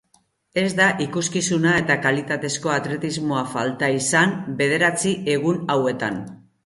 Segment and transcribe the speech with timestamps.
[0.59, 6.19] Ez da ikuskizuna eta kalitatezko atletismoa falta izan bederatzi egun hauetan.